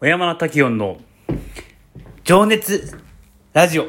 [0.00, 1.00] 小山田滝音の
[2.22, 2.96] 情熱
[3.52, 3.86] ラジオ。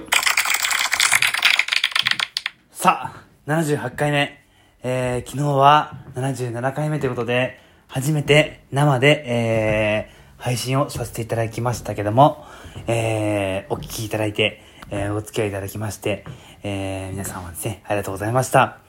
[2.71, 4.43] さあ、78回目。
[4.81, 12.43] えー、昨日は77回目ということで、初めて生で、えー、配信をさせていただきましたけども、
[12.87, 16.25] えー、お聞きいただいて、えー、お付き合いいただきまして、
[16.63, 18.79] えー、皆さんはですね、ありがとうございました。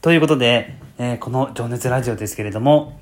[0.00, 3.00] ということで、えー、この情熱ラジオですけれども、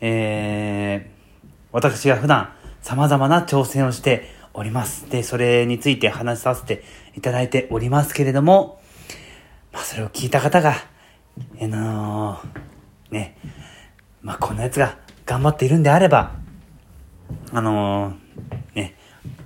[0.00, 2.52] えー、私が普段
[2.82, 5.08] 様々な挑戦をしております。
[5.10, 6.82] で、それについて話させて
[7.16, 8.80] いただいておりますけれども、
[9.72, 10.74] まあ、それを聞いた方が、
[11.60, 13.36] あのー、ね、
[14.22, 16.32] まあ、こんな奴が頑張っているんであれば、
[17.52, 18.96] あのー、ね、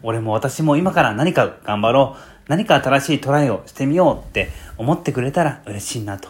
[0.03, 6.29] 俺も私も今から何か頑張ろう、何か新しいトライをしてみようって思ってくれたら嬉しいなと。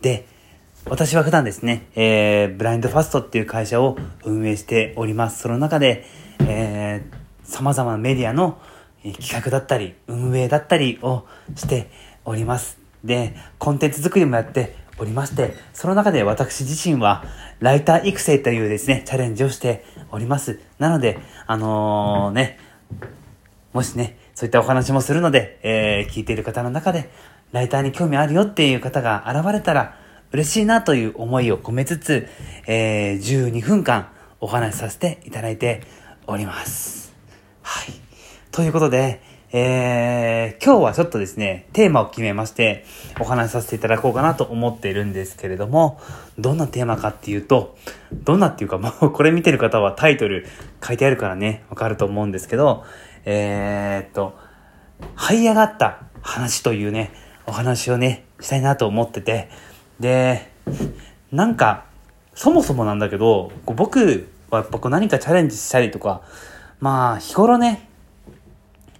[0.00, 0.26] で、
[0.88, 5.40] 私は普段ですね、えー、ブラインドファストっていう会社を運営しております。
[5.42, 6.04] その中で、
[6.40, 8.60] えー、様々なメディアの
[9.02, 11.24] 企画だったり、運営だったりを
[11.56, 11.90] して
[12.24, 12.78] おります。
[13.02, 17.24] で、コンテンツ作りもやっておりまして、その中で私自身は、
[17.58, 20.60] ライター育成というですね、チャレンジをしております。
[20.78, 22.60] なので、あのー、ね、
[23.72, 27.10] もしね、そういったお話もするので、えー、聞いている方の中で、
[27.50, 32.28] ライターに興味あるよっていう方が現れたら、嬉しいなという思いを込めつつ、
[32.66, 34.08] えー、12分間
[34.40, 35.82] お話しさせていただいて
[36.26, 37.14] おります。
[37.62, 37.94] はい。
[38.50, 39.20] ということで、
[39.52, 42.84] えー、今日はちょっとですね、テーマを決めまして、
[43.20, 46.00] お話しさせていただこうかなと思っているんですけれども、
[46.38, 47.76] どんなテーマかっていうと、
[48.12, 50.46] どんなっていうかもうこれ見てる方はタイトル
[50.84, 52.84] 書いてあるからね、わかると思うんですけど、
[53.24, 54.36] えー、っと、
[55.16, 57.12] 這い上がった話というね、
[57.46, 59.48] お話をね、したいなと思ってて、
[60.00, 60.50] で、
[61.32, 61.84] なんか、
[62.34, 66.22] そもそもなんだけど、僕はやっぱこう何かチャレンジしたりとか、
[66.80, 67.88] まあ日頃ね、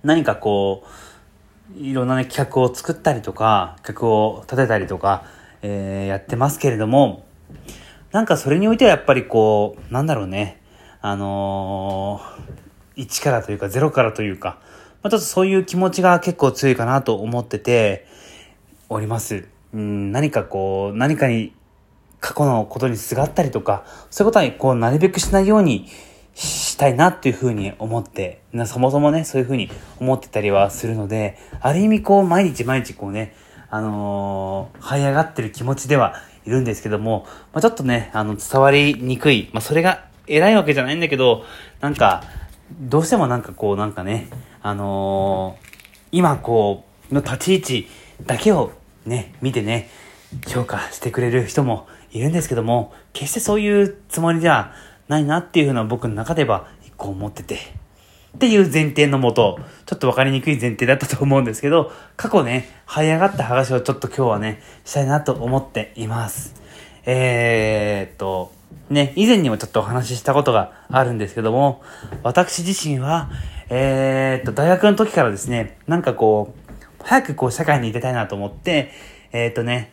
[0.02, 5.24] 何かこう、いろんなね企画を作ったりとか、企画を立てたりとか、
[5.62, 7.26] えー、やってますけれども、
[8.12, 10.62] なんかそれにおいてはやっぱりこう、なんだろうね、
[11.02, 14.58] あのー、1からというか0からというか、
[15.02, 18.06] まあ、ちょっとそういう気持ちが結構強いかなと思ってて
[18.88, 19.46] おります。
[19.72, 21.52] うん、何かこう、何かに、
[22.20, 25.88] 過去のことにすがったりとか、そういうことはこう、なるべくしないように
[26.34, 33.34] したいなっていうふうに思って、そもそもね、そういうふうに思ってたりはするので、ある意味こう、毎日毎日こうね、
[33.70, 39.50] あのー、這い上がってる気持ちではいるんですけども、まあ、ちょっとね、あの、伝わりにくい。
[39.52, 41.44] まあ、それが偉いわけじゃないんだけど、
[41.80, 42.22] なんか、
[42.80, 44.28] どうしてもなんかこう、なんかね、
[44.62, 45.68] あのー、
[46.12, 47.88] 今こう、の立ち位置
[48.26, 48.72] だけを
[49.06, 49.88] ね、見てね、
[50.48, 54.72] 評価してくれる人もいるんですけども、決してそういうつもりじゃ
[55.08, 57.58] ないなっていうふうな僕の中では一個思ってて、
[58.36, 66.54] っていう前提のもと、ちょっとわかりにくい前提だったと思うんですけど、過去ね、這い上がった話をちょっと今日はね、したいなと思っています。
[67.06, 68.52] えー、っと、
[68.90, 71.82] ね、以前にもちょっとお話ししたことがあるんですけども、
[72.22, 73.30] 私自身は、
[73.70, 76.65] えー、っと、大学の時からですね、なんかこう、
[77.06, 78.90] 早くこう社会に出たいなと思って、
[79.32, 79.92] えっ、ー、とね、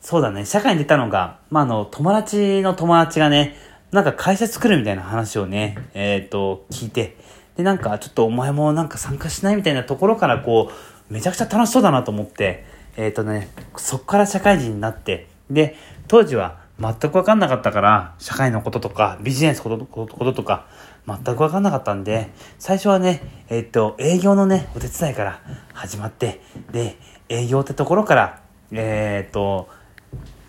[0.00, 3.54] そうだね、社会に出たのが、まあ、あの、友達の友達がね、
[3.92, 7.16] なんか会社作るみたいな話をね、えっ、ー、と、聞いて、
[7.56, 10.72] で、なんかちょっとお前もなんか参加しないみたいなところからこ
[11.08, 12.64] う、めちゃくちゃ楽しそうだなと思って、
[12.96, 15.76] えっ、ー、とね、そっから社会人になって、で、
[16.08, 20.66] 当時は全くわかんなかったから、社会のこととか、ビジネスことこととか、
[21.06, 25.42] 全くわかんなかったんで、最初はね、えっ、と、営業のね、お手伝いから
[25.74, 26.40] 始まって、
[26.72, 26.96] で、
[27.28, 28.40] 営業ってところから、
[28.72, 29.68] えっ、と、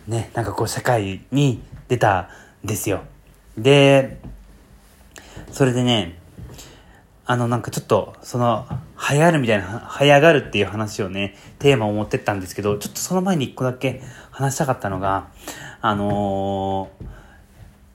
[0.07, 2.29] ね、なんかこう社会に出た
[2.63, 3.03] んですよ。
[3.57, 4.21] で、
[5.51, 6.17] それでね、
[7.25, 8.67] あのなんかちょっと、その、
[9.09, 15.29] 流行るみたいな、流行がるっていう話をね、テーマを持ってったんですけど、ちょっとその前に一個だけ話したかったのが、
[15.81, 17.05] あのー、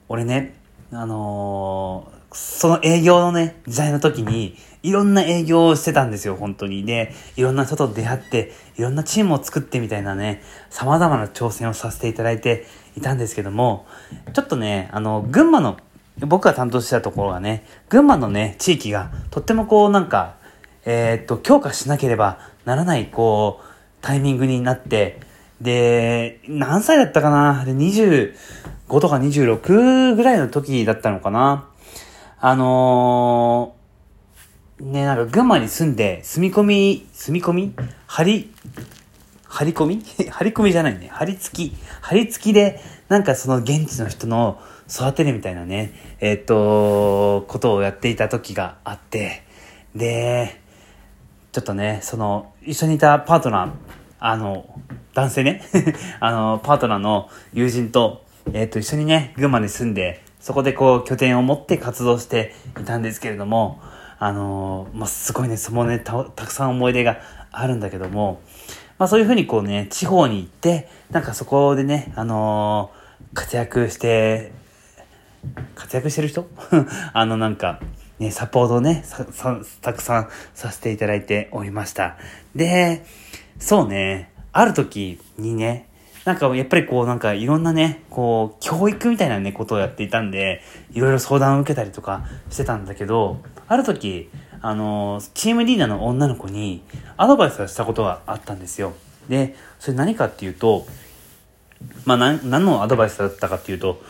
[0.09, 0.55] 俺ね、
[0.93, 6.85] あのーその営業のね、時代の時に、いろんな営業をしてたんですよ、本当に。
[6.85, 13.87] で、いろんな人と出会って、いろんなチームを作ってみたいなね、様々な挑戦をさせていただいていたんですけども、
[14.35, 15.79] ちょっとね、あの、群馬の、
[16.19, 20.37] 僕が担当してたところがね、群馬のね、地域が、とってもこう、なんか、
[20.87, 23.67] えー、っと、強化しなければならない、こう、
[24.00, 25.21] タイミングになって、
[25.61, 27.65] で、何歳だったかな？
[27.65, 28.33] で、25
[29.00, 31.69] とか26ぐらいの時だったのかな？
[32.38, 37.75] あのー、ね、なんか群馬に住んで、住み込み、住み込み？
[38.06, 38.55] 張り、
[39.49, 40.03] 張り込み？
[40.31, 41.09] 張り込みじゃないね。
[41.11, 41.77] 張り付き。
[42.03, 49.43] 張り付きで、なんかその現地の人の育てるみたいなね、えっ、と、ことをやっていた時があって、
[49.97, 50.61] で、
[51.56, 53.70] ちょっとね、その、一緒にいたパートナー、
[54.20, 54.79] あの、
[55.14, 55.62] 男性ね、
[56.20, 63.81] あの、パートナーの友人と、えっ、と、一緒にね、群馬に住んで、そこでこう、拠点を持って活動していたんですけれども、
[64.19, 67.20] あのまあ、すごいね、そのねた、たくさん思い出が
[67.50, 68.43] あるんだけども、
[68.99, 74.53] まあそういうふうにこうね、地方に行って、なんかそこでね、あのー、活躍して、
[75.75, 76.47] 活躍してる人？
[77.14, 77.81] あのなんか、
[78.19, 79.05] ね、サポートをね、
[79.83, 82.17] たくさんさせていただいておりました。
[82.55, 83.05] で、
[83.59, 85.89] そうね、ある時にね、
[86.25, 94.31] なんかやっぱりこうなんかいろんなね、こう教育みたいなね、ことをやっていたんで、いろいろ相談を受けたりとかしてたんだけど、ある時、
[94.61, 96.83] あの、チームリーダーの女の子に
[97.17, 98.95] アドバイスをしたことがあったんですよ。
[99.29, 100.87] で、それ何かっていうと、
[102.05, 104.03] まあ、何、何のアドバイスだったかっていうと、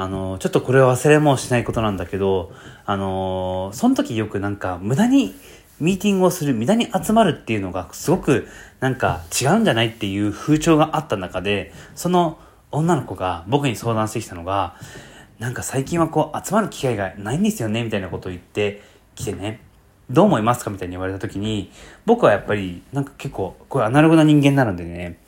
[0.00, 2.52] あの、ちょっとこれは忘れもしないことなんだけど、
[2.86, 5.34] あの、その時よくなんか無駄に
[5.78, 8.48] ミーティングをする、無駄に集まるっていうのがすごく
[8.80, 12.38] なんか違うんじゃないっていう風潮があった中で、その
[12.70, 14.74] 女の子が僕に相談してきたのが、
[15.38, 18.82] なんか最近はこう集まる機会がないんですよねみたいなことを言って
[19.14, 19.60] きてね。
[20.08, 21.70] どう思いますかみたいに言われた時に、
[22.06, 25.18] 僕はやっぱり、なんか結構、これアナログな人間なのでね、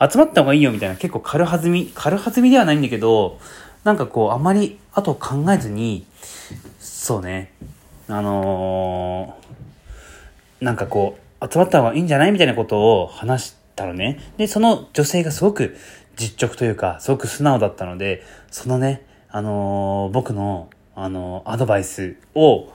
[0.00, 3.40] 集まった方がいいよみたいな結構軽はずみ、軽はずみではないんだけど、
[3.84, 6.06] なんかこう、あまり後考えずに、
[6.78, 7.52] そうね、
[8.08, 14.18] あのー、なんかこう、集まった方がいいんじゃないみたいなことを話したのね。
[14.36, 15.76] で、その女性がすごく
[16.16, 22.72] 実直というか、すごく素直だったので、そのね、あのー、僕の、あのー、アドバイスを、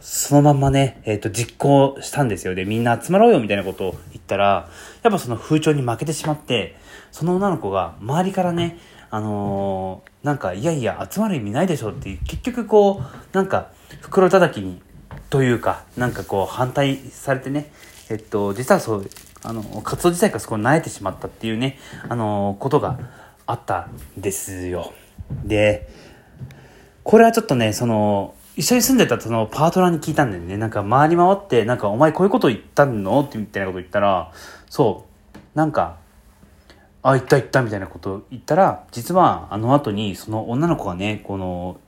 [0.00, 2.54] そのまんまね、えっ、ー、と、実行したんですよ。
[2.54, 4.68] で、みんな集まろうよみたいなことを言ったら、
[5.02, 6.76] やっぱその風潮に負けてしまって、
[7.12, 8.78] その女の子が周りからね、
[9.10, 13.68] あのー、なんか、いやいや、集まる意味ないでしょって、結局こう、なんか、
[14.00, 14.82] 袋叩きに、
[15.30, 17.70] というか、なんかこう、反対されてね、
[18.10, 19.10] えっと、実はそう、
[19.42, 22.98] あの、活動自体がそこに慣れてしまったっていうね、あのー、ことが
[23.46, 24.92] あったんですよ。
[25.44, 25.88] で、
[27.04, 30.56] これはちょっとね、その、一緒に住んでたそのパートナーに聞いたんだよね。
[30.56, 33.20] なんか回り回って、なんかお前こういうこと言ったの？
[33.20, 34.32] ってみたいなこと言ったら、
[34.70, 35.04] そ
[35.34, 35.98] う、なんか、
[37.10, 41.78] あ、言った言ったみたいなことを言ったら、実はあの後にその女の子がね、この、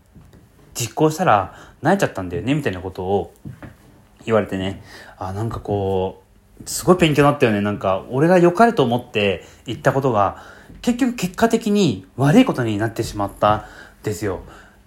[0.75, 3.35] 実行したら泣いちゃったんだよね、みたいなことを
[4.25, 4.82] 言われてね、
[5.19, 6.23] あ、なんかこ
[6.65, 7.61] う、すごい勉強になったよね。
[7.61, 10.43] なんか、俺が良かれと思って言ったことが、
[10.82, 13.64] 結局結果的に悪いことになってしまったん
[14.05, 14.41] ですよ。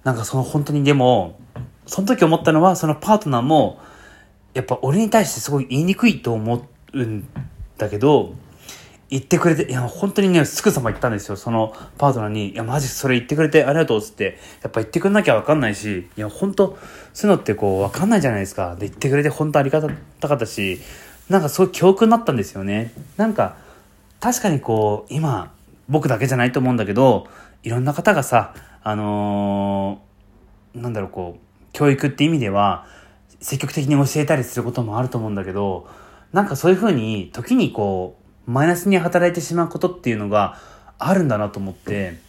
[0.04, 1.40] なんかその本当にでも、
[1.86, 3.80] その時思ったのは、そのパートナーも、
[4.54, 7.28] やっぱ俺に対してすごい言いにくいと思うん
[7.78, 8.34] だけど、
[9.12, 11.36] 言ってくれて、いや、本当にね、すぐさま言ったんですよ。
[11.36, 16.78] そのパートナーに、いや、マジそれ言ってくれてありがとうっつって、やっぱ言ってくれなきゃわかんないし、いや、本当
[17.14, 18.76] そういうのってこう、わかんないじゃないですか。
[18.76, 19.82] で、言ってくれて本当ありが
[20.22, 20.80] たかったし、
[21.28, 22.94] なんかそうい教訓になったんですよね。
[23.18, 23.58] なんか、
[24.22, 25.52] 確かにこう、今、
[25.90, 27.28] 僕だけじゃないと思うんだけど、
[27.64, 31.42] いろんな方がさ、あのー、なんだろう、こう、
[31.74, 32.86] 教育って意味では、
[33.42, 35.86] 積極的に教えたりすることもあると思うんだけど、
[36.32, 38.21] なんかそういうふうに、時にこう、
[38.52, 40.58] マイナスに働いてしまうことっていうのが
[41.00, 42.20] あるんだなと思って、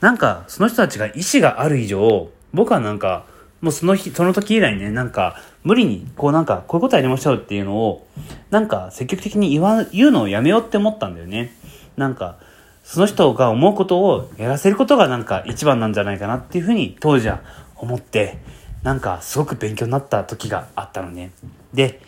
[0.00, 3.24] なんかその人たちが意思がある以上、僕はなんか、
[3.60, 8.06] もうその日、その時以来ね、なんか、無理に、こうなんか、こういうことやりましょうっていうのを、
[8.50, 11.54] なんか、積極的に言わ、言うのをやめようって思ったんだよね。
[11.96, 12.36] なんか、
[12.84, 17.40] その人が思うことをやらせることがなんか一番なんじゃないかなっていうふうに当時は
[17.74, 18.38] 思って、
[18.84, 21.32] なんかすごく勉強になった時があったのね。
[21.74, 22.00] で、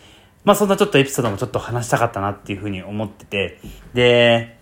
[0.49, 3.61] まあそんなちょっとエピソードもちょっと話したかったなっていうふうに思ってて、
[3.93, 4.57] で、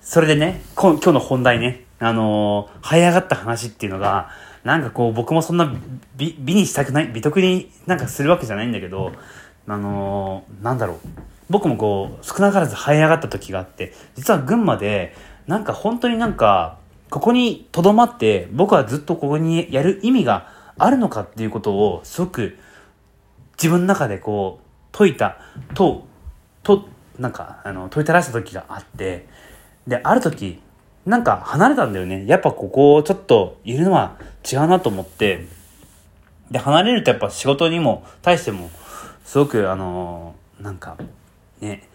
[0.00, 4.30] それでね、今日の本題ね、あのー、這い上がった話っていうのが、
[4.64, 5.72] なんかこう僕もそんな
[6.16, 9.12] 美美にしたくない、美徳になんかするわけじゃないんだけど、
[9.68, 10.98] あのー、なんだろう。
[11.48, 15.14] 僕もこう、少なからず這い上がった時があって、実は群馬で、
[15.46, 16.78] なんか本当になんか、
[17.10, 22.58] ここに留まって、僕はずっとここにやる意味があるのかっていうことをすごく
[23.56, 24.63] 自分の中でこう
[24.96, 25.38] 解いた
[25.74, 26.06] と
[26.62, 29.26] となんかあの解いたらした時があって
[29.86, 30.60] である時
[31.04, 32.24] なんか離れたんだよね。
[32.26, 34.16] やっぱここをちょっといるのは
[34.50, 35.46] 違うなと思って
[36.50, 38.70] で離れるとやっぱ仕事にも対しても
[39.24, 40.96] すごくあのなんか
[41.60, 41.88] ね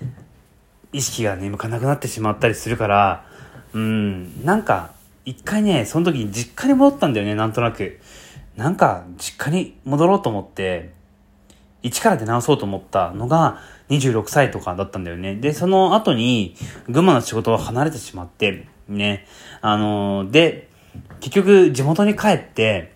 [0.93, 3.25] 意識がね向かなくなってしまったりするから
[3.73, 4.91] うんなんか
[5.25, 7.99] 一回ねその時に実家に戻ったんだよねなんとなく。
[8.59, 10.91] なんか実家に戻ろうと思って、
[11.81, 13.59] 一から出直そうと思ったのが
[13.89, 15.35] 26歳とかだったんだよね。
[15.35, 16.55] で、その後に
[16.89, 19.25] 群馬の仕事は離れてしまって、ね。
[19.61, 20.69] あのー、で、
[21.19, 22.93] 結局地元に帰って、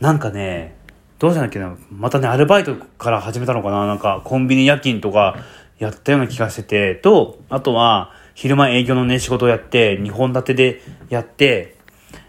[0.00, 0.76] なんかね、
[1.18, 5.36] どうしたんだっけな、またね、アルバイトから始めたのかななんか、コンビニ夜勤とか
[5.78, 11.76] やったような気がしてて、と、あとは、昼間営業のね、仕事をやって、2本立てでやって、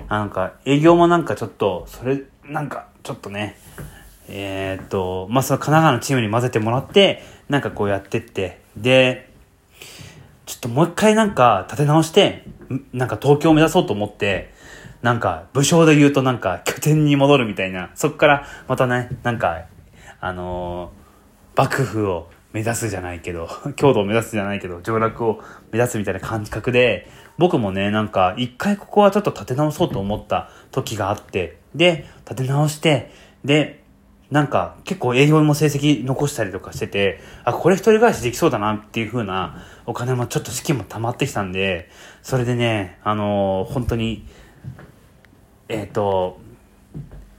[0.09, 3.59] なんか、営業もなんかちょっと、それ、なんか、ちょっとね、
[4.31, 9.29] えー、っと、まあ、その神奈川のチームに混ぜてもらって、なんかこうやってって、で、
[10.45, 12.45] ちょっともう一回なんか立て直して、
[12.93, 14.53] なんか東京を目指そうと思って、
[15.01, 19.65] なんか武将で言うとなんか拠点に戻るみたいな、そっからまたね、なんか、
[20.19, 33.11] あのー、幕府を目指すじゃないけど、 郷土を目指すじゃないけど、上洛を目指すみたいな感覚で、僕もね、なんか一回ここはちょっと立て直そうと思った時があって、で、立て直して、
[33.45, 33.78] で、
[34.31, 41.89] なんか結構営業も成績残したりとかしてて、あ、これ一人暮らしできそうだなっていう風なお金もちょっと資金も溜まってきたんで、
[42.21, 44.25] それでね、あのー、本当に、
[45.67, 46.39] えっ、ー、と、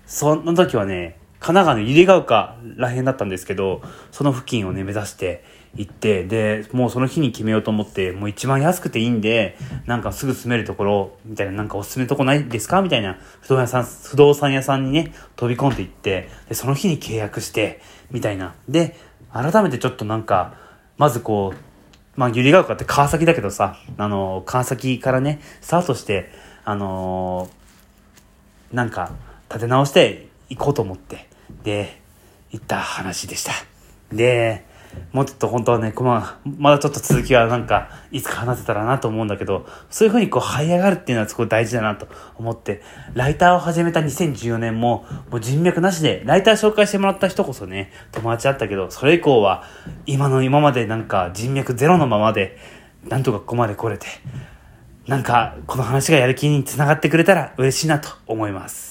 [0.04, 5.44] その時はね、神奈川の百合ヶ丘らへんだったんですけど、その付近をね、目指して
[5.76, 12.82] 行って、で、もうその日に決めようと思って、もう一番安くていいんで、なんかすぐ住めるところ、みたいな、なんかおすすめとこないですか？
[12.82, 18.54] みたいな、不動産屋さん、不動産屋さんにね、飛び込んでいって、で、その日に契約して、みたいな。
[18.68, 18.96] で、
[19.32, 20.54] 改めてちょっとなんか、
[20.98, 21.58] まずこう、
[22.16, 26.30] まあ、百合ヶ丘って川崎だけどさ、あの、川崎からね、スタートして、
[26.64, 29.12] あのー、なんか、
[29.48, 31.28] 立て直していこうと思って、
[31.62, 32.00] で、
[32.50, 33.52] 行った話でした。
[34.12, 34.66] で、
[35.12, 42.82] もうちょっと本当はね、まあ、まだちょっと続きはなんか、いつか話せたらなと思うんだけど、そういうふうにこう、這い上がるっていうのはすごい大事だなと思って、
[43.14, 49.64] ライターを始めた2014年も、もう人脈なしで、ライター紹介してもらった人こそね、友達だったけど、それ以降は、
[50.06, 52.56] 今の今までなんか人脈ゼロのままで、
[53.08, 54.06] なんとかここまで来れて、
[55.06, 58.89] なんか、この話がやる気につながってくれたら嬉しいなと思います。